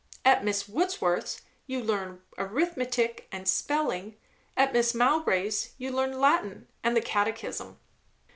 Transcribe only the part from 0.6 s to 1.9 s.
Wordsworth's you